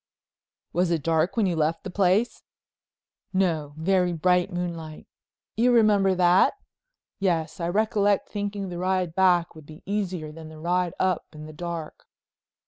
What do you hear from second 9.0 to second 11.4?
back would be easier than the ride up